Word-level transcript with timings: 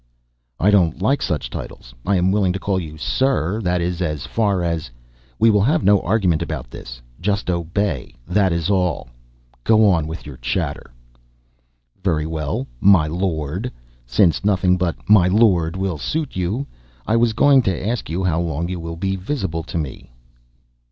"I 0.59 0.71
don't 0.71 0.99
like 0.99 1.21
such 1.21 1.47
titles. 1.51 1.93
I 2.07 2.15
am 2.15 2.31
willing 2.31 2.53
to 2.53 2.59
call 2.59 2.79
you, 2.79 2.97
sir. 2.97 3.61
That 3.61 3.81
is 3.81 4.01
as 4.01 4.25
far 4.25 4.63
as" 4.63 4.89
"We 5.37 5.51
will 5.51 5.61
have 5.61 5.83
no 5.83 6.01
argument 6.01 6.41
about 6.41 6.71
this. 6.71 6.99
Just 7.19 7.51
obey, 7.51 8.15
that 8.27 8.51
is 8.51 8.67
all. 8.71 9.09
Go 9.63 9.87
on 9.87 10.07
with 10.07 10.25
your 10.25 10.37
chatter." 10.37 10.89
"Very 12.03 12.25
well, 12.25 12.65
my 12.79 13.05
lord 13.05 13.71
since 14.07 14.43
nothing 14.43 14.75
but 14.75 14.95
my 15.07 15.27
lord 15.27 15.75
will 15.75 15.99
suit 15.99 16.35
you 16.35 16.65
I 17.05 17.15
was 17.15 17.33
going 17.33 17.61
to 17.61 17.87
ask 17.87 18.09
you 18.09 18.23
how 18.23 18.41
long 18.41 18.69
you 18.69 18.79
will 18.79 18.97
be 18.97 19.15
visible 19.15 19.61
to 19.61 19.77
me?" 19.77 20.09